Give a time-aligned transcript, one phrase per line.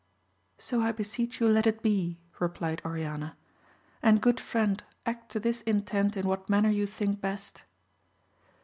[0.57, 3.37] So I beseech you let it be, replied Oriana;
[4.01, 7.65] and good friend act to this intent in what manner you think best.